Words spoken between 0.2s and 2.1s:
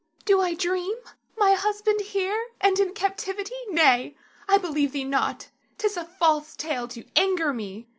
Do I dream, my husband